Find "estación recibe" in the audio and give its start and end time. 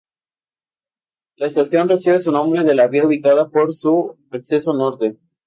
1.45-2.17